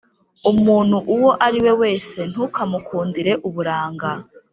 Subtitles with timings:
[0.51, 4.09] Umuntu uwo ari we wese ntukamukundire uburanga,